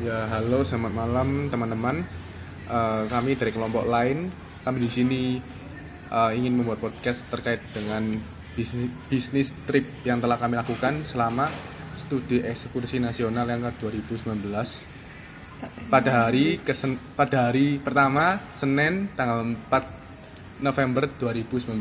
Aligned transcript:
Ya, 0.00 0.24
halo, 0.32 0.64
selamat 0.64 0.92
malam 0.96 1.28
teman-teman. 1.52 2.02
Eh, 2.66 3.02
kami 3.06 3.36
dari 3.36 3.52
kelompok 3.52 3.84
lain, 3.84 4.32
kami 4.64 4.78
di 4.80 4.90
sini 4.90 5.22
eh, 6.10 6.30
ingin 6.34 6.56
membuat 6.56 6.80
podcast 6.80 7.28
terkait 7.28 7.60
dengan 7.76 8.08
bisnis, 8.56 8.88
bisnis 9.06 9.52
trip 9.68 9.84
yang 10.02 10.18
telah 10.18 10.40
kami 10.40 10.56
lakukan 10.56 11.04
selama 11.04 11.46
studi 11.94 12.40
eksekusi 12.40 12.96
nasional 12.96 13.44
yang 13.44 13.60
ke 13.60 13.70
2019. 13.84 14.40
Pada 15.92 16.24
hari 16.24 16.64
kesen, 16.64 16.96
pada 17.12 17.52
hari 17.52 17.76
pertama 17.76 18.40
Senin 18.56 19.12
tanggal 19.12 19.44
4 19.44 20.64
November 20.64 21.12
2019. 21.20 21.76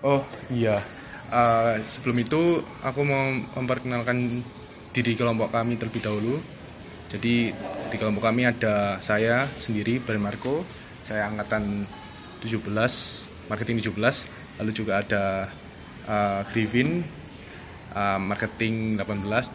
Oh 0.00 0.24
iya, 0.48 0.80
Eh, 1.30 1.76
sebelum 1.86 2.26
itu 2.26 2.58
aku 2.82 3.00
mau 3.06 3.30
memperkenalkan 3.54 4.42
diri 4.90 5.14
kelompok 5.14 5.54
kami 5.54 5.78
terlebih 5.78 6.02
dahulu. 6.02 6.42
Jadi 7.10 7.50
di 7.90 7.96
kelompok 7.98 8.30
kami 8.30 8.46
ada 8.46 9.02
saya 9.02 9.42
sendiri, 9.58 9.98
Bern 9.98 10.22
Marco, 10.22 10.62
saya 11.02 11.26
angkatan 11.26 11.82
17, 12.38 12.70
marketing 13.50 13.82
17, 13.82 14.30
lalu 14.62 14.70
juga 14.70 15.02
ada 15.02 15.50
eh, 16.06 16.40
Griffin, 16.54 17.02
eh, 17.98 18.18
marketing 18.22 18.94
18, 18.94 19.50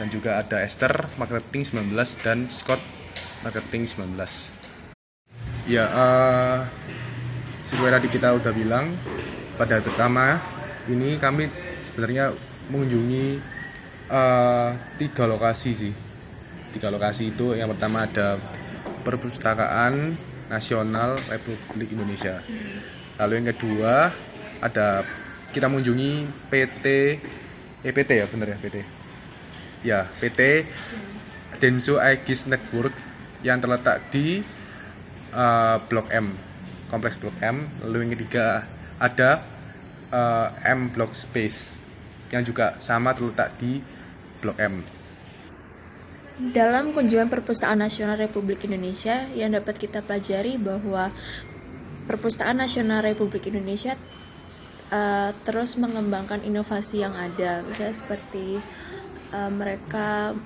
dan 0.00 0.08
juga 0.08 0.40
ada 0.40 0.64
Esther, 0.64 1.04
marketing 1.20 1.68
19, 1.68 2.16
dan 2.24 2.48
Scott, 2.48 2.80
marketing 3.44 3.84
19. 3.84 4.56
Ya, 5.68 5.84
eh, 5.84 6.58
sesuai 7.60 7.92
tadi 8.00 8.08
kita 8.08 8.32
udah 8.40 8.56
bilang 8.56 8.88
pada 9.60 9.84
pertama 9.84 10.40
ini 10.88 11.20
kami 11.20 11.52
sebenarnya 11.84 12.32
mengunjungi 12.72 13.26
eh, 14.08 14.70
tiga 14.96 15.28
lokasi 15.28 15.72
sih. 15.76 16.05
Tiga 16.76 16.92
lokasi 16.92 17.32
itu 17.32 17.56
yang 17.56 17.72
pertama 17.72 18.04
ada 18.04 18.36
Perpustakaan 19.00 20.12
Nasional 20.52 21.16
Republik 21.32 21.88
Indonesia. 21.88 22.44
Lalu 23.16 23.32
yang 23.40 23.48
kedua 23.56 24.12
ada 24.60 25.00
kita 25.56 25.72
mengunjungi 25.72 26.28
PT 26.52 26.84
EPT 27.80 28.10
ya 28.12 28.28
bener 28.28 28.52
ya 28.52 28.58
PT. 28.60 28.76
Ya 29.88 30.00
PT 30.20 30.68
Denso 31.64 31.96
Aegis 31.96 32.44
Network 32.44 32.92
yang 33.40 33.56
terletak 33.56 34.12
di 34.12 34.44
eh, 35.32 35.76
Blok 35.88 36.12
M, 36.12 36.36
kompleks 36.92 37.16
Blok 37.16 37.40
M. 37.40 37.72
Lalu 37.88 38.04
yang 38.04 38.10
ketiga 38.20 38.68
ada 39.00 39.40
eh, 40.12 40.48
M 40.76 40.92
Block 40.92 41.16
Space 41.16 41.80
yang 42.28 42.44
juga 42.44 42.76
sama 42.84 43.16
terletak 43.16 43.56
di 43.56 43.80
Blok 44.44 44.60
M. 44.60 44.95
Dalam 46.36 46.92
kunjungan 46.92 47.32
Perpustakaan 47.32 47.80
Nasional 47.80 48.20
Republik 48.20 48.68
Indonesia 48.68 49.24
yang 49.32 49.56
dapat 49.56 49.80
kita 49.80 50.04
pelajari 50.04 50.60
bahwa 50.60 51.08
Perpustakaan 52.04 52.60
Nasional 52.60 53.00
Republik 53.00 53.48
Indonesia 53.48 53.96
eh, 54.92 55.30
terus 55.48 55.80
mengembangkan 55.80 56.44
inovasi 56.44 57.00
yang 57.00 57.16
ada, 57.16 57.64
misalnya 57.64 57.96
seperti 57.96 58.60
eh, 59.32 59.48
mereka 59.48 60.36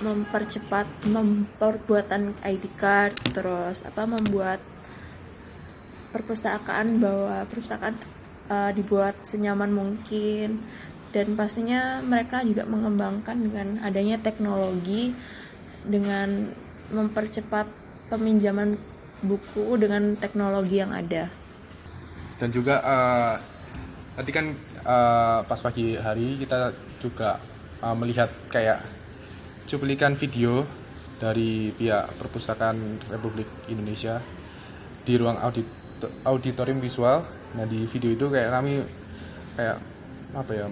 mempercepat 0.00 0.88
memperbuatan 1.04 2.32
ID 2.40 2.64
card, 2.80 3.20
terus 3.36 3.84
apa 3.84 4.08
membuat 4.08 4.64
perpustakaan 6.16 7.04
bahwa 7.04 7.44
perpustakaan 7.44 8.00
eh, 8.48 8.72
dibuat 8.72 9.20
senyaman 9.20 9.76
mungkin 9.76 10.64
dan 11.16 11.32
pastinya 11.32 12.04
mereka 12.04 12.44
juga 12.44 12.68
mengembangkan 12.68 13.40
dengan 13.40 13.80
adanya 13.80 14.20
teknologi 14.20 15.16
dengan 15.88 16.52
mempercepat 16.92 17.64
peminjaman 18.12 18.76
buku 19.24 19.80
dengan 19.80 20.12
teknologi 20.20 20.76
yang 20.76 20.92
ada. 20.92 21.32
Dan 22.36 22.52
juga 22.52 22.84
eh, 22.84 23.34
tadi 24.20 24.28
kan 24.28 24.52
eh, 24.84 25.38
pas 25.40 25.60
pagi 25.64 25.96
hari 25.96 26.36
kita 26.36 26.76
juga 27.00 27.40
eh, 27.80 27.96
melihat 27.96 28.28
kayak 28.52 28.84
cuplikan 29.64 30.12
video 30.20 30.68
dari 31.16 31.72
pihak 31.72 32.12
Perpustakaan 32.20 33.08
Republik 33.08 33.48
Indonesia 33.72 34.20
di 35.00 35.16
ruang 35.16 35.40
audit 35.40 35.64
auditorium 36.28 36.84
visual. 36.84 37.24
Nah 37.56 37.64
di 37.64 37.88
video 37.88 38.12
itu 38.12 38.28
kayak 38.28 38.52
kami 38.52 38.84
kayak 39.56 39.80
apa 40.36 40.52
ya 40.52 40.66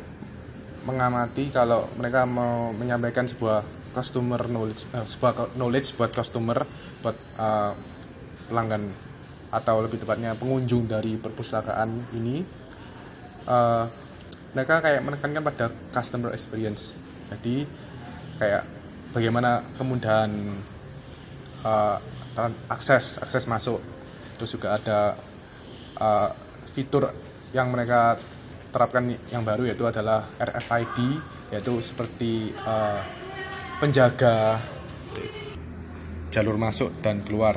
mengamati 0.84 1.48
kalau 1.48 1.88
mereka 1.96 2.28
mau 2.28 2.70
menyampaikan 2.76 3.24
sebuah 3.24 3.64
customer 3.96 4.40
knowledge 4.46 4.84
eh, 4.92 5.06
sebuah 5.06 5.56
knowledge 5.56 5.96
buat 5.96 6.12
customer 6.12 6.68
buat 7.00 7.16
eh, 7.16 7.72
pelanggan 8.52 8.92
atau 9.54 9.80
lebih 9.86 10.02
tepatnya 10.02 10.36
pengunjung 10.36 10.84
dari 10.84 11.16
perpustakaan 11.16 12.12
ini 12.12 12.44
eh, 13.48 13.84
mereka 14.54 14.78
kayak 14.78 15.02
menekankan 15.02 15.42
pada 15.42 15.66
customer 15.90 16.30
experience. 16.30 16.94
Jadi 17.26 17.66
kayak 18.38 18.62
bagaimana 19.10 19.66
kemudahan 19.74 20.30
tran- 22.34 22.60
akses 22.70 23.18
akses 23.18 23.50
masuk. 23.50 23.82
Terus 24.38 24.50
juga 24.54 24.78
ada 24.78 25.18
eh, 25.98 26.28
fitur 26.70 27.10
yang 27.54 27.70
mereka 27.70 28.18
terapkan 28.74 29.06
yang 29.30 29.46
baru 29.46 29.70
yaitu 29.70 29.86
adalah 29.86 30.26
RFID 30.42 30.98
yaitu 31.54 31.78
seperti 31.78 32.50
eh, 32.50 33.00
penjaga 33.78 34.58
jalur 36.34 36.58
masuk 36.58 36.90
dan 36.98 37.22
keluar. 37.22 37.54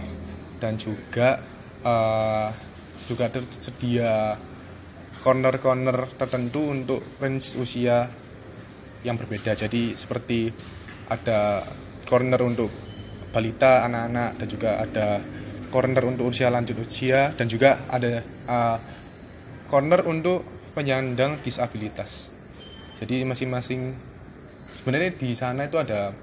Dan 0.61 0.77
juga 0.77 1.41
eh, 1.81 2.49
juga 3.09 3.25
tersedia 3.33 4.37
corner-corner 5.25 6.13
tertentu 6.13 6.69
untuk 6.69 7.01
range 7.17 7.57
usia 7.57 8.05
yang 9.01 9.17
berbeda. 9.17 9.57
Jadi 9.57 9.97
seperti 9.97 10.53
ada 11.09 11.65
corner 12.05 12.41
untuk 12.45 12.69
balita 13.33 13.83
anak-anak 13.89 14.29
dan 14.37 14.47
juga 14.47 14.71
ada 14.77 15.07
corner 15.67 16.03
untuk 16.07 16.31
usia 16.31 16.47
lanjut 16.47 16.79
usia 16.79 17.33
dan 17.33 17.49
juga 17.49 17.89
ada 17.89 18.21
eh, 18.23 18.77
corner 19.67 20.05
untuk 20.05 20.56
penyandang 20.77 21.41
disabilitas. 21.41 22.29
Jadi 23.01 23.25
masing-masing 23.25 23.97
sebenarnya 24.69 25.17
di 25.17 25.33
sana 25.33 25.65
itu 25.65 25.81
ada 25.81 26.13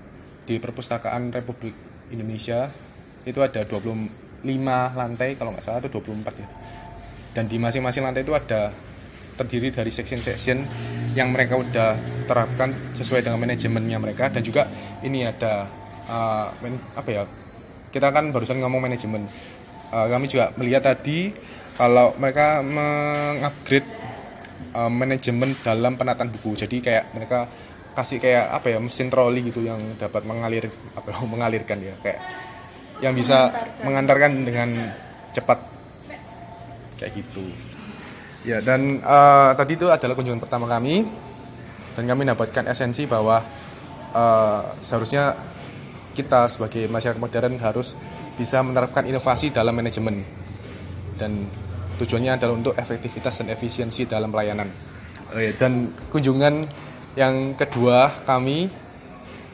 di 0.47 0.63
perpustakaan 0.63 1.35
Republik 1.35 1.75
Indonesia 2.15 2.71
itu 3.27 3.43
ada 3.43 3.67
25 3.67 4.47
lantai 4.95 5.35
kalau 5.35 5.51
nggak 5.51 5.65
salah 5.65 5.83
itu 5.83 5.91
24 5.91 6.39
ya. 6.39 6.49
Dan 7.35 7.51
di 7.51 7.59
masing-masing 7.59 8.07
lantai 8.07 8.23
itu 8.23 8.31
ada 8.31 8.71
terdiri 9.35 9.75
dari 9.75 9.91
section-section 9.91 10.63
yang 11.19 11.35
mereka 11.35 11.59
udah 11.59 11.99
terapkan 12.31 12.71
sesuai 12.95 13.27
dengan 13.27 13.43
manajemennya 13.43 13.99
mereka. 13.99 14.31
Dan 14.31 14.47
juga 14.47 14.71
ini 15.03 15.27
ada 15.27 15.67
uh, 16.07 16.47
apa 16.95 17.11
ya 17.11 17.27
kita 17.91 18.15
kan 18.15 18.31
barusan 18.31 18.63
ngomong 18.63 18.87
manajemen. 18.87 19.27
Uh, 19.91 20.07
kami 20.07 20.31
juga 20.31 20.55
melihat 20.55 20.95
tadi 20.95 21.35
kalau 21.75 22.15
mereka 22.23 22.63
mengupgrade 22.63 24.04
uh, 24.75 24.91
manajemen 24.91 25.55
dalam 25.63 25.95
penataan 25.95 26.29
buku. 26.29 26.59
Jadi 26.59 26.83
kayak 26.83 27.15
mereka 27.15 27.47
kasih 27.95 28.19
kayak 28.19 28.51
apa 28.51 28.75
ya 28.75 28.79
mesin 28.83 29.07
troli 29.07 29.47
gitu 29.47 29.63
yang 29.63 29.79
dapat 29.95 30.27
mengalir 30.27 30.67
apa 30.99 31.15
mengalirkan 31.33 31.79
ya. 31.81 31.95
Kayak 32.03 32.21
yang 33.01 33.15
bisa 33.15 33.51
mengantarkan. 33.87 34.45
dengan 34.45 34.71
cepat. 35.35 35.59
Kayak 36.99 37.13
gitu. 37.23 37.47
Ya 38.47 38.63
dan 38.63 39.03
eh, 39.03 39.51
tadi 39.57 39.73
itu 39.75 39.91
adalah 39.91 40.15
kunjungan 40.15 40.43
pertama 40.43 40.71
kami. 40.71 41.07
Dan 41.95 42.11
kami 42.11 42.27
dapatkan 42.27 42.71
esensi 42.71 43.07
bahwa 43.07 43.43
eh, 44.15 44.63
seharusnya 44.79 45.35
kita 46.15 46.47
sebagai 46.47 46.87
masyarakat 46.87 47.19
modern 47.19 47.59
harus 47.59 47.99
bisa 48.39 48.63
menerapkan 48.63 49.07
inovasi 49.07 49.51
dalam 49.51 49.75
manajemen. 49.75 50.23
Dan 51.19 51.51
tujuannya 51.99 52.37
adalah 52.39 52.55
untuk 52.55 52.75
efektivitas 52.75 53.43
dan 53.43 53.53
efisiensi 53.55 54.07
dalam 54.09 54.31
pelayanan. 54.31 54.69
Ya, 55.35 55.51
dan 55.55 55.91
kunjungan 56.11 56.69
yang 57.19 57.59
kedua 57.59 58.23
kami 58.23 58.71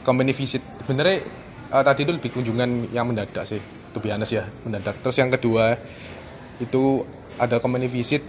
company 0.05 0.33
visit. 0.33 0.61
Sebenarnya 0.85 1.25
eh, 1.73 1.83
tadi 1.85 2.01
itu 2.05 2.13
lebih 2.13 2.31
kunjungan 2.33 2.93
yang 2.93 3.09
mendadak 3.09 3.45
sih 3.45 3.61
to 3.93 3.97
be 4.01 4.09
honest 4.09 4.33
ya 4.33 4.45
mendadak. 4.65 4.97
Terus 5.01 5.17
yang 5.17 5.29
kedua 5.29 5.77
itu 6.61 7.05
ada 7.37 7.57
company 7.57 7.89
visit. 7.89 8.21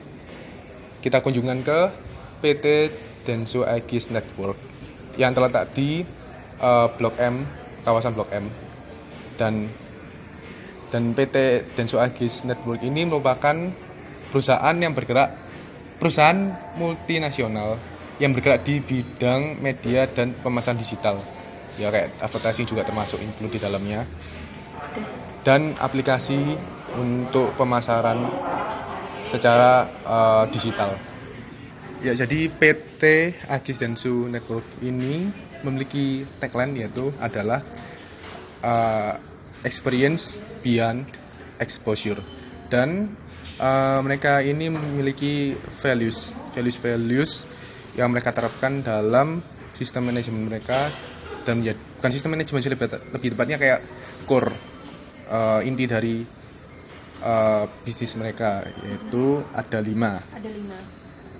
Kita 1.02 1.18
kunjungan 1.18 1.66
ke 1.66 1.78
PT 2.40 2.66
Denso 3.26 3.66
Aegis 3.66 4.08
Network 4.14 4.56
yang 5.20 5.36
terletak 5.36 5.72
di 5.76 6.04
eh, 6.60 6.86
Blok 6.96 7.16
M 7.20 7.44
kawasan 7.84 8.12
Blok 8.16 8.30
M. 8.32 8.48
Dan 9.36 9.68
dan 10.92 11.16
PT 11.16 11.36
Denso 11.72 11.96
Aegis 11.96 12.44
Network 12.44 12.84
ini 12.84 13.08
merupakan 13.08 13.56
perusahaan 14.32 14.76
yang 14.80 14.96
bergerak 14.96 15.36
perusahaan 16.00 16.56
multinasional 16.80 17.76
yang 18.18 18.32
bergerak 18.32 18.66
di 18.66 18.82
bidang 18.82 19.60
media 19.62 20.08
dan 20.10 20.34
pemasaran 20.34 20.80
digital. 20.80 21.20
Ya 21.76 21.88
kayak 21.88 22.16
advertising 22.20 22.66
juga 22.66 22.82
termasuk 22.82 23.20
include 23.22 23.56
di 23.56 23.60
dalamnya. 23.60 24.02
Dan 25.42 25.74
aplikasi 25.78 26.38
untuk 26.98 27.54
pemasaran 27.58 28.18
secara 29.26 29.88
uh, 30.04 30.44
digital. 30.50 30.94
Ya 32.02 32.14
jadi 32.18 32.50
PT 32.50 33.02
Agis 33.46 33.78
Densu 33.78 34.26
Network 34.26 34.66
ini 34.82 35.30
memiliki 35.62 36.26
tagline 36.42 36.82
yaitu 36.82 37.14
adalah 37.22 37.62
uh, 38.62 39.14
experience 39.62 40.38
beyond 40.62 41.06
exposure. 41.62 42.18
Dan 42.70 43.14
uh, 43.58 44.00
mereka 44.00 44.40
ini 44.40 44.72
memiliki 44.72 45.56
values 45.82 46.32
values 46.54 46.76
values 46.78 47.32
yang 47.98 48.08
mereka 48.08 48.32
terapkan 48.32 48.80
dalam 48.80 49.44
sistem 49.76 50.08
manajemen 50.08 50.48
mereka 50.48 50.88
dan 51.42 51.60
menjadi, 51.60 51.78
bukan 51.98 52.10
sistem 52.12 52.30
manajemen 52.38 52.60
sih 52.62 52.70
lebih, 52.72 52.88
lebih 53.12 53.28
tepatnya 53.34 53.56
kayak 53.58 53.80
core 54.24 54.52
uh, 55.28 55.60
inti 55.66 55.84
dari 55.84 56.22
uh, 57.24 57.64
bisnis 57.82 58.14
mereka 58.16 58.62
yaitu 58.86 59.42
ada 59.52 59.78
lima 59.82 60.22
Ada 60.32 60.50
lima. 60.52 60.78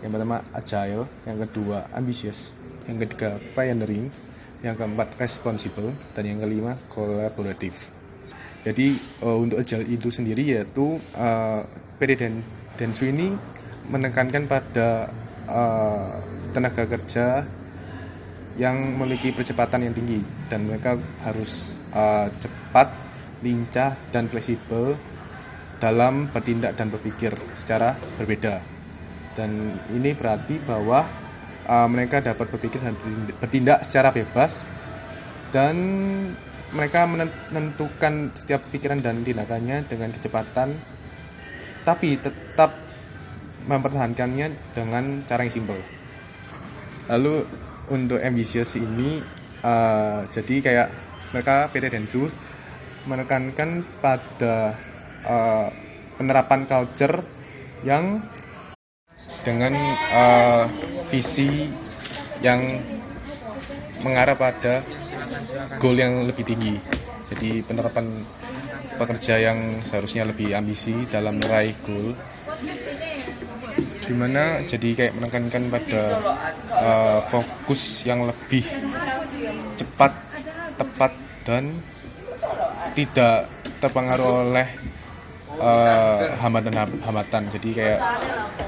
yang 0.02 0.10
pertama 0.10 0.36
agile 0.52 1.04
yang 1.24 1.38
kedua 1.46 1.78
ambitious 1.94 2.50
yang 2.90 2.98
ketiga 2.98 3.38
pioneering 3.54 4.10
yang 4.62 4.74
keempat 4.74 5.18
responsible 5.18 5.90
dan 6.14 6.22
yang 6.26 6.38
kelima 6.42 6.78
collaborative 6.90 8.01
jadi 8.62 8.94
uh, 9.26 9.42
untuk 9.42 9.58
agile 9.58 9.86
itu 9.90 10.08
sendiri 10.08 10.54
yaitu 10.54 10.98
uh, 11.18 11.66
PD 11.98 12.14
dan 12.14 12.32
Densu 12.78 13.10
ini 13.10 13.34
menekankan 13.90 14.46
pada 14.46 15.10
uh, 15.50 16.22
tenaga 16.54 16.86
kerja 16.86 17.42
yang 18.54 18.76
memiliki 18.96 19.34
percepatan 19.34 19.90
yang 19.90 19.94
tinggi 19.96 20.20
dan 20.46 20.68
mereka 20.68 20.94
harus 21.24 21.80
uh, 21.90 22.30
cepat, 22.38 22.92
lincah 23.42 23.96
dan 24.14 24.28
fleksibel 24.28 24.94
dalam 25.82 26.30
bertindak 26.30 26.78
dan 26.78 26.92
berpikir 26.92 27.34
secara 27.58 27.98
berbeda. 28.20 28.62
Dan 29.32 29.80
ini 29.90 30.12
berarti 30.14 30.60
bahwa 30.62 31.08
uh, 31.66 31.88
mereka 31.88 32.20
dapat 32.22 32.46
berpikir 32.52 32.78
dan 32.84 32.94
bertindak 33.40 33.82
secara 33.82 34.14
bebas 34.14 34.68
dan 35.50 35.74
mereka 36.72 37.04
menentukan 37.52 38.32
setiap 38.32 38.64
pikiran 38.72 39.04
dan 39.04 39.20
tindakannya 39.20 39.84
dengan 39.84 40.08
kecepatan 40.12 40.80
tapi 41.82 42.16
tetap 42.16 42.78
mempertahankannya 43.66 44.74
dengan 44.74 45.22
cara 45.26 45.46
yang 45.46 45.52
simpel. 45.52 45.78
Lalu 47.10 47.46
untuk 47.90 48.18
ambisius 48.22 48.78
ini 48.78 49.18
uh, 49.62 50.24
jadi 50.30 50.54
kayak 50.62 50.88
mereka 51.34 51.68
PT 51.70 51.84
Densu 51.90 52.30
menekankan 53.06 53.82
pada 53.98 54.78
uh, 55.26 55.68
penerapan 56.16 56.64
culture 56.70 57.26
yang 57.82 58.22
dengan 59.42 59.74
uh, 60.14 60.64
visi 61.10 61.66
yang 62.42 62.78
mengarah 64.06 64.38
pada 64.38 64.82
goal 65.78 65.96
yang 65.96 66.24
lebih 66.24 66.44
tinggi. 66.46 66.76
Jadi 67.32 67.64
penerapan 67.64 68.06
pekerja 69.00 69.40
yang 69.40 69.80
seharusnya 69.80 70.28
lebih 70.28 70.52
ambisi 70.52 71.08
dalam 71.08 71.40
meraih 71.40 71.74
goal 71.86 72.12
di 74.02 74.14
mana 74.18 74.60
jadi 74.66 74.88
kayak 74.92 75.16
menekankan 75.16 75.62
pada 75.72 76.02
uh, 76.68 77.20
fokus 77.24 78.04
yang 78.04 78.28
lebih 78.28 78.66
cepat, 79.78 80.12
tepat 80.76 81.12
dan 81.46 81.70
tidak 82.92 83.48
terpengaruh 83.80 84.52
oleh 84.52 84.68
hambatan-hambatan. 86.42 87.42
Jadi 87.54 87.70
kayak 87.76 88.00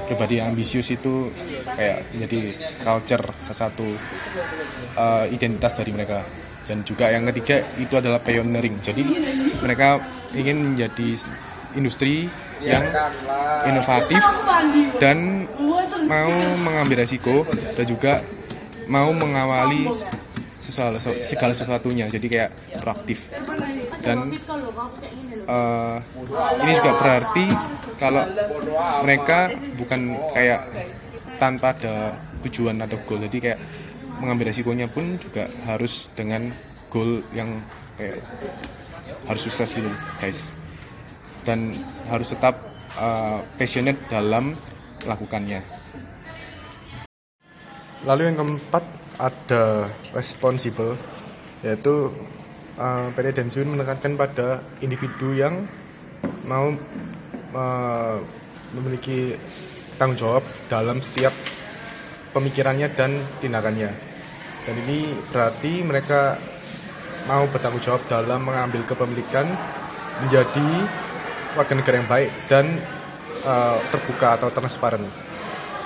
pribadi 0.07 0.39
yang 0.39 0.55
ambisius 0.55 0.93
itu 0.93 1.29
kayak 1.75 2.07
menjadi 2.15 2.39
culture 2.81 3.25
salah 3.41 3.59
satu 3.67 3.87
uh, 4.95 5.25
identitas 5.27 5.75
dari 5.81 5.91
mereka. 5.91 6.44
Dan 6.65 6.81
juga 6.81 7.13
yang 7.13 7.29
ketiga 7.29 7.61
itu 7.77 7.93
adalah 7.93 8.17
pioneering. 8.19 8.81
Jadi 8.81 9.03
mereka 9.61 10.01
ingin 10.33 10.73
menjadi 10.73 11.29
industri 11.77 12.27
yang 12.63 12.81
inovatif 13.69 14.23
dan 14.97 15.45
mau 16.09 16.31
mengambil 16.57 17.05
resiko 17.05 17.45
dan 17.77 17.85
juga 17.85 18.13
mau 18.89 19.13
mengawali 19.13 19.89
segala, 20.57 20.97
segala 21.01 21.53
sesuatunya. 21.53 22.09
Jadi 22.09 22.27
kayak 22.31 22.49
proaktif. 22.81 23.37
Dan 24.01 24.33
uh, 25.45 25.97
ini 26.65 26.71
juga 26.81 26.91
berarti 26.97 27.45
kalau 28.01 28.23
mereka 29.05 29.53
bukan 29.77 29.99
kayak 30.33 30.61
tanpa 31.37 31.75
ada 31.75 32.15
tujuan 32.47 32.79
atau 32.81 32.97
goal. 33.03 33.21
Jadi 33.27 33.37
kayak 33.41 33.59
mengambil 34.19 34.51
resikonya 34.51 34.87
pun 34.87 35.19
juga 35.19 35.49
harus 35.67 36.11
dengan 36.15 36.51
goal 36.89 37.21
yang 37.35 37.59
kayak 37.99 38.23
harus 39.25 39.41
sukses 39.47 39.75
gitu 39.75 39.89
guys 40.21 40.53
dan 41.45 41.73
harus 42.09 42.33
tetap 42.33 42.57
uh, 42.97 43.41
passionate 43.57 43.99
dalam 44.09 44.57
melakukannya. 45.05 45.61
Lalu 48.05 48.21
yang 48.29 48.37
keempat 48.37 48.83
ada 49.17 49.89
responsible 50.13 50.97
yaitu 51.65 52.13
uh, 52.77 53.09
PD 53.13 53.33
Densun 53.33 53.73
menekankan 53.73 54.13
pada 54.19 54.61
individu 54.81 55.33
yang 55.33 55.65
mau 56.45 56.73
uh, 57.55 58.17
memiliki 58.75 59.33
tanggung 59.97 60.19
jawab 60.19 60.43
dalam 60.67 60.99
setiap 60.99 61.31
pemikirannya 62.35 62.91
dan 62.91 63.15
tindakannya. 63.39 63.87
Dan 64.67 64.75
ini 64.83 65.07
berarti 65.31 65.79
mereka 65.87 66.35
mau 67.31 67.47
bertanggung 67.47 67.79
jawab 67.79 68.03
dalam 68.11 68.43
mengambil 68.43 68.83
kepemilikan 68.83 69.47
menjadi 70.27 70.67
warga 71.55 71.73
negara 71.73 71.95
yang 72.03 72.09
baik 72.11 72.31
dan 72.51 72.65
uh, 73.47 73.79
terbuka 73.87 74.35
atau 74.35 74.51
transparan. 74.51 75.01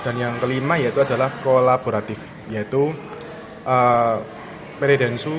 Dan 0.02 0.16
yang 0.18 0.34
kelima 0.42 0.80
yaitu 0.80 1.04
adalah 1.04 1.30
kolaboratif, 1.44 2.40
yaitu 2.50 2.90
uh, 3.68 4.18
Densu 4.80 5.36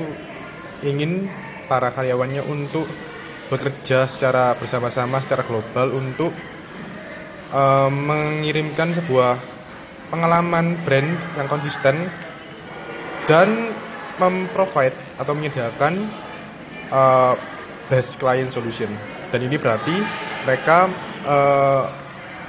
ingin 0.85 1.25
para 1.65 1.89
karyawannya 1.89 2.45
untuk 2.45 2.85
bekerja 3.49 4.05
secara 4.05 4.53
bersama-sama 4.53 5.17
secara 5.17 5.41
global 5.43 5.97
untuk 5.97 6.29
uh, 7.51 7.89
mengirimkan 7.89 8.93
sebuah 8.93 9.50
pengalaman 10.11 10.75
brand 10.83 11.07
yang 11.39 11.47
konsisten 11.47 12.11
dan 13.25 13.71
memprovide 14.19 14.93
atau 15.15 15.31
menyediakan 15.31 16.05
uh, 16.91 17.33
best 17.87 18.19
client 18.19 18.51
solution. 18.51 18.91
Dan 19.31 19.47
ini 19.47 19.55
berarti 19.55 19.95
mereka 20.43 20.91
uh, 21.23 21.87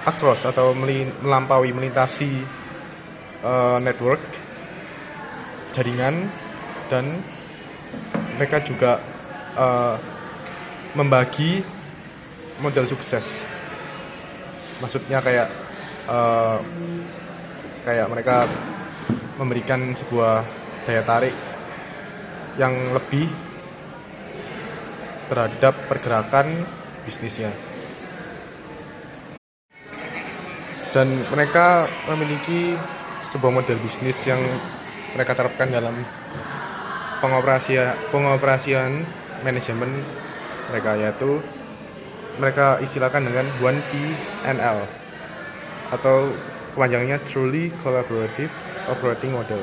across 0.02 0.42
atau 0.50 0.75
melampaui 0.75 1.71
melintasi 1.71 2.42
uh, 3.47 3.78
network 3.78 4.21
jaringan 5.73 6.26
dan 6.90 7.23
mereka 8.37 8.59
juga 8.61 8.99
uh, 9.54 9.97
membagi 10.92 11.62
model 12.61 12.85
sukses. 12.85 13.47
Maksudnya 14.83 15.23
kayak 15.23 15.49
uh, 16.11 16.59
kayak 17.82 18.06
mereka 18.10 18.46
memberikan 19.38 19.90
sebuah 19.90 20.46
daya 20.86 21.02
tarik 21.02 21.34
yang 22.58 22.74
lebih 22.94 23.26
terhadap 25.26 25.74
pergerakan 25.88 26.46
bisnisnya. 27.02 27.50
Dan 30.92 31.24
mereka 31.32 31.88
memiliki 32.12 32.76
sebuah 33.24 33.48
model 33.48 33.80
bisnis 33.80 34.28
yang 34.28 34.38
mereka 35.16 35.32
terapkan 35.32 35.72
dalam 35.72 36.04
pengoperasian 37.24 38.12
pengoperasian 38.12 39.00
manajemen 39.40 39.88
mereka 40.68 40.98
yaitu 41.00 41.40
mereka 42.36 42.76
istilahkan 42.84 43.24
dengan 43.24 43.46
1PNL 43.56 44.78
atau 45.92 46.32
kepanjangannya 46.72 47.18
Truly 47.24 47.72
Collaborative 47.80 48.52
Operating 48.88 49.36
Model 49.36 49.62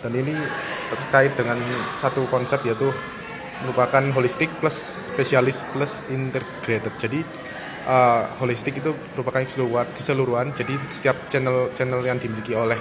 dan 0.00 0.12
ini 0.16 0.32
terkait 0.88 1.32
dengan 1.36 1.60
satu 1.92 2.24
konsep 2.28 2.64
yaitu 2.64 2.88
merupakan 3.60 4.00
holistik 4.16 4.48
plus 4.58 4.72
spesialis 5.12 5.60
plus 5.76 6.00
integrated. 6.08 6.92
Jadi 6.96 7.20
uh, 7.84 8.24
holistik 8.40 8.80
itu 8.80 8.96
merupakan 9.12 9.44
keseluruhan, 9.44 9.86
keseluruhan. 9.92 10.46
Jadi 10.56 10.74
setiap 10.88 11.28
channel 11.28 11.68
channel 11.76 12.00
yang 12.00 12.16
dimiliki 12.16 12.56
oleh 12.56 12.80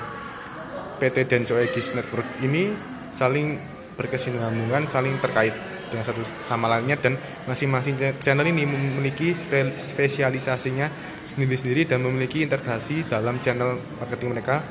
PT 0.99 1.27
Denso 1.27 1.59
Aegis 1.59 1.91
Network 1.95 2.27
ini 2.39 2.71
saling 3.11 3.59
berkesinambungan 3.99 4.87
saling 4.87 5.19
terkait 5.19 5.51
dengan 5.89 6.05
satu 6.05 6.21
sama 6.45 6.69
lainnya 6.69 6.95
dan 6.95 7.17
masing-masing 7.49 7.97
channel 8.21 8.45
ini 8.45 8.63
memiliki 8.65 9.33
spesialisasinya 9.75 10.87
sendiri-sendiri 11.25 11.89
dan 11.89 12.05
memiliki 12.05 12.45
integrasi 12.45 13.09
dalam 13.09 13.41
channel 13.41 13.77
marketing 13.97 14.37
mereka 14.37 14.61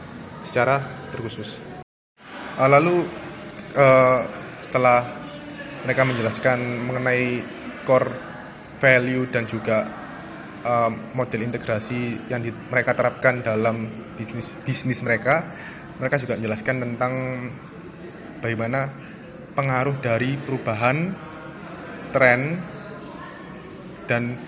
secara 0.43 0.81
terkhusus. 1.11 1.59
Uh, 2.59 2.69
lalu 2.71 3.07
uh, 3.79 4.23
setelah 4.59 5.07
mereka 5.87 6.03
menjelaskan 6.03 6.59
mengenai 6.87 7.43
core 7.87 8.11
value 8.79 9.27
dan 9.31 9.47
juga 9.47 9.87
uh, 10.67 10.91
model 11.15 11.47
integrasi 11.47 12.31
yang 12.31 12.43
mereka 12.71 12.95
terapkan 12.95 13.43
dalam 13.43 13.87
bisnis 14.19 14.59
bisnis 14.67 15.03
mereka, 15.07 15.47
mereka 16.03 16.19
juga 16.19 16.39
menjelaskan 16.39 16.77
tentang 16.83 17.13
bagaimana 18.43 18.91
pengaruh 19.59 19.99
dari 19.99 20.39
perubahan 20.39 21.11
tren 22.15 22.63
dan 24.07 24.39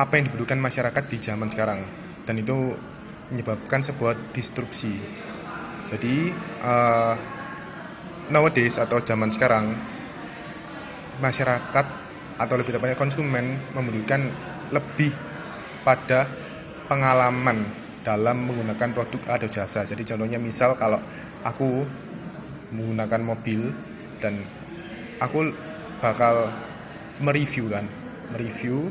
apa 0.00 0.12
yang 0.16 0.32
dibutuhkan 0.32 0.56
masyarakat 0.56 1.04
di 1.12 1.20
zaman 1.20 1.52
sekarang 1.52 1.84
dan 2.24 2.40
itu 2.40 2.72
menyebabkan 3.28 3.84
sebuah 3.84 4.32
destruksi 4.32 4.96
jadi 5.84 6.32
uh, 6.64 7.14
nowadays 8.32 8.80
atau 8.80 9.04
zaman 9.04 9.28
sekarang 9.28 9.76
masyarakat 11.20 11.86
atau 12.40 12.54
lebih 12.56 12.74
tepatnya 12.74 12.96
konsumen 12.96 13.60
membutuhkan 13.76 14.32
lebih 14.72 15.12
pada 15.84 16.26
pengalaman 16.88 17.62
dalam 18.04 18.48
menggunakan 18.48 18.90
produk 18.92 19.38
atau 19.38 19.48
jasa. 19.48 19.86
Jadi 19.86 20.02
contohnya 20.04 20.36
misal 20.36 20.76
kalau 20.76 21.00
aku 21.46 21.86
menggunakan 22.74 23.20
mobil 23.22 23.70
dan 24.18 24.38
aku 25.22 25.50
bakal 26.02 26.50
mereview 27.22 27.70
kan 27.70 27.86
mereview 28.34 28.90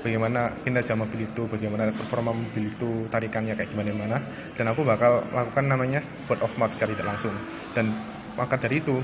bagaimana 0.00 0.50
kinerja 0.64 0.96
mobil 0.96 1.28
itu 1.28 1.44
bagaimana 1.44 1.92
performa 1.92 2.32
mobil 2.32 2.72
itu 2.72 3.06
tarikannya 3.12 3.52
kayak 3.54 3.68
gimana 3.68 3.92
mana 3.92 4.18
dan 4.56 4.72
aku 4.72 4.82
bakal 4.82 5.20
lakukan 5.30 5.64
namanya 5.68 6.00
word 6.26 6.40
of 6.40 6.52
mouth 6.56 6.72
secara 6.72 6.96
tidak 6.96 7.08
langsung. 7.16 7.34
Dan 7.76 7.92
maka 8.34 8.56
dari 8.56 8.80
itu 8.80 8.96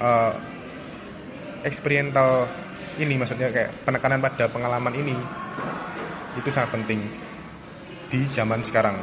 uh, 0.00 0.32
ini 2.94 3.14
maksudnya 3.18 3.50
kayak 3.50 3.70
penekanan 3.84 4.22
pada 4.22 4.46
pengalaman 4.48 4.94
ini 4.94 5.16
itu 6.34 6.48
sangat 6.50 6.74
penting 6.80 7.00
di 8.08 8.20
zaman 8.30 8.64
sekarang. 8.64 8.98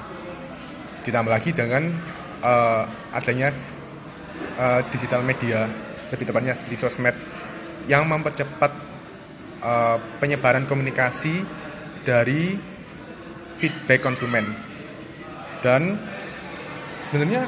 Ditambah 1.02 1.32
lagi 1.32 1.52
dengan 1.52 1.90
uh, 2.46 2.86
adanya 3.14 3.50
uh, 4.58 4.82
digital 4.90 5.22
media 5.24 5.68
lebih 6.12 6.28
tepatnya 6.28 6.52
di 6.54 6.76
sosmed 6.76 7.16
yang 7.88 8.06
mempercepat 8.06 8.72
uh, 9.64 9.98
penyebaran 10.20 10.68
komunikasi 10.68 11.42
dari 12.04 12.58
feedback 13.58 14.02
konsumen. 14.04 14.46
Dan 15.62 15.96
sebenarnya 17.00 17.46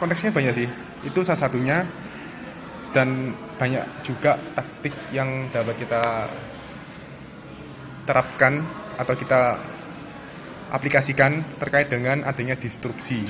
konteksnya 0.00 0.32
banyak 0.32 0.54
sih. 0.56 0.68
Itu 1.04 1.22
salah 1.22 1.48
satunya. 1.48 1.78
Dan 2.90 3.30
banyak 3.54 4.02
juga 4.02 4.34
taktik 4.34 4.90
yang 5.14 5.46
dapat 5.54 5.78
kita 5.78 6.26
terapkan 8.02 8.66
atau 8.98 9.14
kita 9.14 9.62
aplikasikan 10.74 11.38
terkait 11.62 11.86
dengan 11.86 12.26
adanya 12.26 12.58
distruksi 12.58 13.22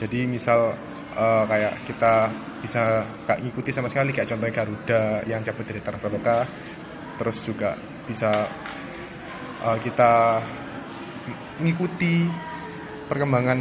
jadi 0.00 0.24
misal 0.24 0.80
uh, 1.20 1.44
kayak 1.44 1.84
kita 1.84 2.32
bisa 2.64 3.04
gak 3.28 3.40
ngikuti 3.44 3.70
sama 3.72 3.92
sekali 3.92 4.16
kayak 4.16 4.28
contohnya 4.32 4.54
Garuda 4.56 5.02
yang 5.28 5.44
cabut 5.44 5.64
dari 5.68 5.80
Traveloka 5.84 6.48
terus 7.20 7.36
juga 7.44 7.76
bisa 8.08 8.48
uh, 9.60 9.78
kita 9.80 10.40
mengikuti 11.60 12.24
perkembangan 13.04 13.60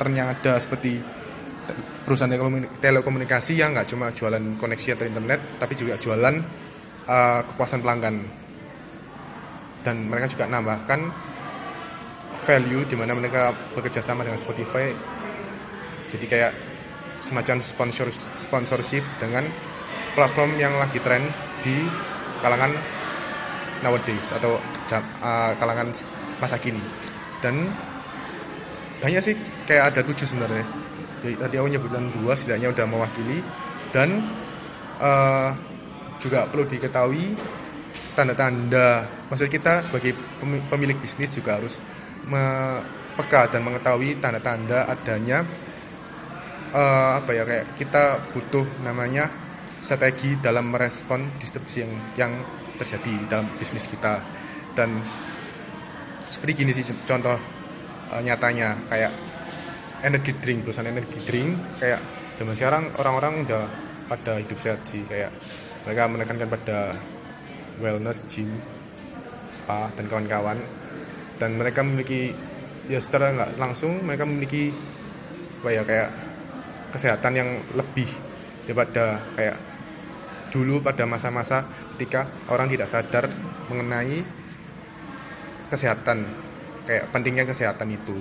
ada 0.00 0.56
seperti 0.56 0.96
perusahaan 2.08 2.32
telekomunikasi 2.80 3.60
yang 3.60 3.76
nggak 3.76 3.92
cuma 3.92 4.08
jualan 4.10 4.40
koneksi 4.56 4.96
atau 4.96 5.04
internet 5.04 5.60
tapi 5.60 5.76
juga 5.76 6.00
jualan 6.00 6.34
uh, 7.04 7.40
kepuasan 7.44 7.84
pelanggan. 7.84 8.16
Dan 9.84 10.08
mereka 10.08 10.28
juga 10.28 10.48
nambahkan 10.48 11.00
value 12.36 12.84
di 12.88 12.96
mana 12.96 13.12
mereka 13.12 13.52
bekerja 13.76 14.00
sama 14.00 14.24
dengan 14.24 14.40
Spotify 14.40 15.19
jadi 16.10 16.26
kayak 16.26 16.52
semacam 17.14 17.62
sponsor 17.62 18.08
sponsorship 18.12 19.02
dengan 19.22 19.46
platform 20.14 20.58
yang 20.58 20.74
lagi 20.76 20.98
tren 20.98 21.22
di 21.62 21.86
kalangan 22.42 22.72
nowadays 23.84 24.34
atau 24.34 24.58
uh, 24.60 25.52
kalangan 25.56 25.94
masa 26.42 26.56
kini. 26.58 26.80
Dan 27.40 27.70
banyak 29.00 29.22
sih 29.22 29.34
kayak 29.64 29.94
ada 29.94 30.00
tujuh 30.04 30.26
sebenarnya. 30.28 30.66
Ya, 31.20 31.36
tadi 31.36 31.54
aku 31.60 31.68
nyebutkan 31.68 32.08
dua 32.12 32.32
setidaknya 32.36 32.72
udah 32.72 32.86
mewakili. 32.88 33.38
Dan 33.90 34.24
uh, 35.00 35.52
juga 36.20 36.48
perlu 36.48 36.68
diketahui 36.68 37.36
tanda-tanda. 38.12 39.08
Maksud 39.32 39.48
kita 39.48 39.80
sebagai 39.84 40.16
pemilik 40.68 40.96
bisnis 41.00 41.32
juga 41.32 41.56
harus 41.56 41.80
peka 43.16 43.48
dan 43.48 43.64
mengetahui 43.64 44.20
tanda-tanda 44.20 44.84
adanya 44.84 45.44
uh, 46.74 47.20
apa 47.22 47.30
ya 47.34 47.42
kayak 47.46 47.66
kita 47.76 48.32
butuh 48.34 48.66
namanya 48.82 49.30
strategi 49.80 50.36
dalam 50.38 50.70
merespon 50.70 51.40
disrupsi 51.40 51.82
yang 51.82 51.92
yang 52.16 52.32
terjadi 52.78 53.14
dalam 53.28 53.46
bisnis 53.56 53.88
kita. 53.88 54.22
Dan 54.72 55.02
seperti 56.24 56.64
gini 56.64 56.72
sih 56.72 56.86
contoh 57.04 57.36
uh, 58.12 58.20
nyatanya 58.22 58.76
kayak 58.86 59.12
energi 60.00 60.32
drink 60.40 60.64
perusahaan 60.64 60.88
energi 60.88 61.18
drink 61.26 61.80
kayak 61.82 62.00
zaman 62.38 62.54
sekarang 62.56 62.84
orang-orang 62.96 63.44
udah 63.44 63.64
pada 64.08 64.40
hidup 64.40 64.56
sehat 64.56 64.80
sih 64.88 65.04
kayak 65.04 65.30
mereka 65.84 66.02
menekankan 66.08 66.48
pada 66.48 66.78
wellness 67.80 68.24
gym 68.28 68.48
spa 69.44 69.90
dan 69.98 70.06
kawan-kawan. 70.06 70.58
Dan 71.40 71.56
mereka 71.56 71.80
memiliki 71.80 72.36
ya 72.84 73.00
secara 73.00 73.32
nggak 73.32 73.50
langsung 73.56 74.04
mereka 74.04 74.28
memiliki 74.28 74.68
apa 75.60 75.68
ya 75.72 75.82
kayak 75.84 76.29
kesehatan 76.90 77.32
yang 77.34 77.48
lebih 77.74 78.08
daripada 78.66 79.22
kayak 79.34 79.58
dulu 80.50 80.82
pada 80.82 81.06
masa-masa 81.06 81.64
ketika 81.94 82.26
orang 82.50 82.66
tidak 82.66 82.90
sadar 82.90 83.30
mengenai 83.70 84.26
kesehatan 85.70 86.26
kayak 86.84 87.06
pentingnya 87.14 87.46
kesehatan 87.46 87.94
itu. 87.94 88.18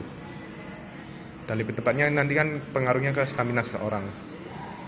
Dan 1.49 1.57
lebih 1.57 1.73
tepatnya 1.73 2.05
nanti 2.13 2.37
kan 2.37 2.61
pengaruhnya 2.69 3.09
ke 3.09 3.25
stamina 3.25 3.65
seseorang. 3.65 4.05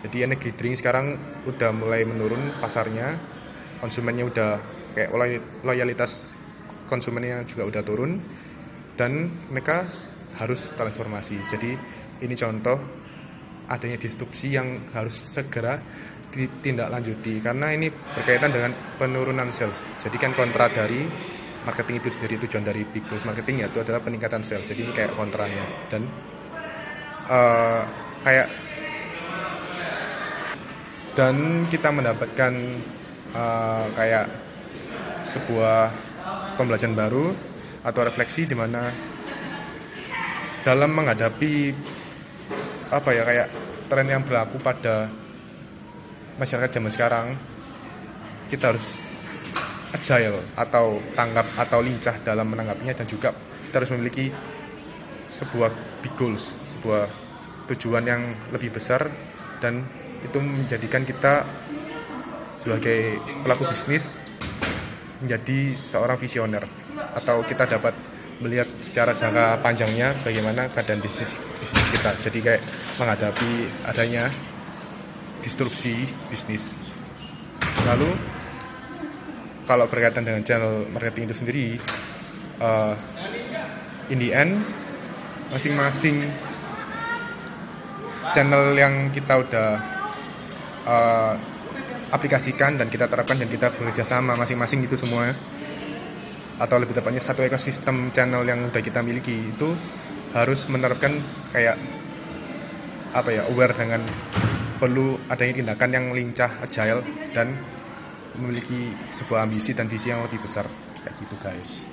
Jadi 0.06 0.26
energi 0.26 0.54
drink 0.54 0.78
sekarang 0.78 1.18
udah 1.50 1.74
mulai 1.74 2.06
menurun 2.06 2.62
pasarnya 2.62 3.18
konsumennya 3.82 4.26
udah 4.30 4.52
kayak 4.94 5.10
loyalitas 5.66 6.38
konsumennya 6.86 7.42
juga 7.50 7.66
udah 7.66 7.82
turun 7.82 8.22
dan 8.94 9.34
mereka 9.50 9.90
harus 10.38 10.74
transformasi. 10.78 11.42
Jadi 11.50 11.74
ini 12.22 12.36
contoh 12.38 13.01
adanya 13.72 13.96
disrupsi 13.96 14.52
yang 14.52 14.92
harus 14.92 15.16
segera 15.16 15.80
ditindaklanjuti 16.32 17.44
karena 17.44 17.76
ini 17.76 17.88
berkaitan 17.92 18.52
dengan 18.52 18.72
penurunan 19.00 19.48
sales. 19.52 19.84
Jadi 20.00 20.16
kan 20.20 20.36
kontra 20.36 20.68
dari 20.72 21.04
marketing 21.64 22.04
itu 22.04 22.10
sendiri 22.12 22.36
tujuan 22.48 22.64
dari 22.68 22.84
big 22.88 23.08
goals 23.08 23.24
marketing 23.24 23.64
ya 23.64 23.68
itu 23.72 23.80
adalah 23.80 24.04
peningkatan 24.04 24.44
sales. 24.44 24.68
Jadi 24.68 24.88
ini 24.88 24.92
kayak 24.96 25.16
kontranya 25.16 25.64
dan 25.88 26.08
uh, 27.28 27.84
kayak 28.24 28.48
dan 31.16 31.68
kita 31.68 31.92
mendapatkan 31.92 32.54
uh, 33.36 33.86
kayak 33.96 34.26
sebuah 35.28 35.92
pembelajaran 36.56 36.96
baru 36.96 37.36
atau 37.84 38.02
refleksi 38.04 38.48
di 38.48 38.56
mana 38.56 38.88
dalam 40.64 40.92
menghadapi 40.94 41.74
apa 42.92 43.10
ya 43.16 43.24
kayak 43.24 43.61
tren 43.92 44.08
yang 44.08 44.24
berlaku 44.24 44.56
pada 44.64 45.12
masyarakat 46.40 46.80
zaman 46.80 46.92
sekarang 46.96 47.28
kita 48.48 48.72
harus 48.72 48.88
agile 49.92 50.40
atau 50.56 50.96
tanggap 51.12 51.44
atau 51.60 51.84
lincah 51.84 52.16
dalam 52.24 52.48
menanggapinya 52.48 52.96
dan 52.96 53.04
juga 53.04 53.36
kita 53.68 53.84
harus 53.84 53.92
memiliki 53.92 54.32
sebuah 55.28 56.00
big 56.00 56.16
goals, 56.16 56.56
sebuah 56.72 57.04
tujuan 57.76 58.08
yang 58.08 58.32
lebih 58.56 58.72
besar 58.72 59.12
dan 59.60 59.84
itu 60.24 60.40
menjadikan 60.40 61.04
kita 61.04 61.44
sebagai 62.56 63.20
pelaku 63.44 63.76
bisnis 63.76 64.24
menjadi 65.20 65.76
seorang 65.76 66.16
visioner 66.16 66.64
atau 67.12 67.44
kita 67.44 67.68
dapat 67.68 67.92
melihat 68.42 68.68
secara 68.82 69.14
jangka 69.14 69.62
panjangnya 69.62 70.18
bagaimana 70.26 70.66
keadaan 70.74 71.00
bisnis 71.00 71.38
bisnis 71.62 71.86
kita 71.94 72.12
jadi 72.26 72.40
kayak 72.42 72.62
menghadapi 72.98 73.52
adanya 73.86 74.28
disrupsi 75.46 76.06
bisnis. 76.30 76.78
Lalu 77.86 78.10
kalau 79.66 79.86
berkaitan 79.88 80.26
dengan 80.26 80.42
channel 80.42 80.90
marketing 80.90 81.30
itu 81.30 81.36
sendiri, 81.38 81.68
uh, 82.62 82.94
in 84.10 84.18
the 84.22 84.30
end 84.34 84.62
masing-masing 85.54 86.26
channel 88.32 88.72
yang 88.78 89.12
kita 89.12 89.38
udah 89.42 89.70
uh, 90.88 91.34
aplikasikan 92.12 92.80
dan 92.80 92.88
kita 92.88 93.08
terapkan 93.08 93.40
dan 93.40 93.48
kita 93.48 93.72
bekerja 93.72 94.04
sama 94.04 94.36
masing-masing 94.36 94.84
itu 94.84 94.96
semua 94.96 95.32
atau 96.62 96.78
lebih 96.78 96.94
tepatnya 96.94 97.18
satu 97.18 97.42
ekosistem 97.42 98.14
channel 98.14 98.46
yang 98.46 98.70
udah 98.70 98.82
kita 98.86 99.02
miliki 99.02 99.50
itu 99.50 99.74
harus 100.38 100.70
menerapkan 100.70 101.18
kayak 101.50 101.76
apa 103.12 103.30
ya 103.34 103.50
aware 103.50 103.74
dengan 103.74 104.06
perlu 104.78 105.18
adanya 105.28 105.58
tindakan 105.58 105.90
yang 105.90 106.06
lincah 106.14 106.62
agile 106.62 107.02
dan 107.34 107.52
memiliki 108.38 108.94
sebuah 109.10 109.50
ambisi 109.50 109.74
dan 109.74 109.90
visi 109.90 110.14
yang 110.14 110.22
lebih 110.24 110.40
besar 110.40 110.70
kayak 111.02 111.14
gitu 111.20 111.36
guys 111.42 111.84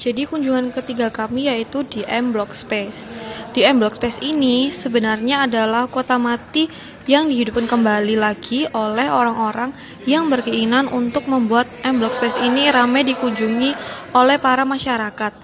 jadi 0.00 0.24
kunjungan 0.24 0.72
ketiga 0.72 1.12
kami 1.12 1.52
yaitu 1.52 1.84
di 1.84 2.00
M 2.08 2.32
Block 2.32 2.56
Space. 2.56 3.12
Di 3.52 3.68
M 3.68 3.84
Block 3.84 4.00
Space 4.00 4.16
ini 4.24 4.72
sebenarnya 4.72 5.44
adalah 5.44 5.92
kota 5.92 6.16
mati 6.16 6.72
yang 7.10 7.26
dihidupkan 7.26 7.66
kembali 7.66 8.14
lagi 8.14 8.70
oleh 8.70 9.10
orang-orang 9.10 9.74
yang 10.06 10.30
berkeinginan 10.30 10.86
untuk 10.86 11.26
membuat 11.26 11.66
M 11.82 11.98
Block 11.98 12.14
Space 12.14 12.38
ini 12.38 12.70
ramai 12.70 13.02
dikunjungi 13.02 13.74
oleh 14.14 14.38
para 14.38 14.62
masyarakat 14.62 15.34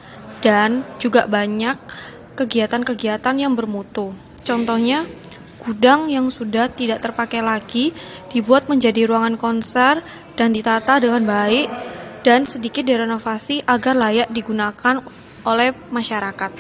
dan 0.46 0.87
juga 1.02 1.26
banyak 1.26 1.75
kegiatan-kegiatan 2.38 3.35
yang 3.35 3.58
bermutu. 3.58 4.14
Contohnya, 4.46 5.11
gudang 5.66 6.06
yang 6.06 6.30
sudah 6.30 6.70
tidak 6.70 7.02
terpakai 7.02 7.42
lagi 7.42 7.90
dibuat 8.30 8.70
menjadi 8.70 9.11
ruangan 9.11 9.35
konser 9.35 10.06
dan 10.38 10.54
ditata 10.54 11.02
dengan 11.02 11.26
baik 11.26 11.66
dan 12.23 12.46
sedikit 12.46 12.87
direnovasi 12.87 13.66
agar 13.66 13.99
layak 13.99 14.30
digunakan 14.30 15.02
oleh 15.42 15.75
masyarakat. 15.90 16.54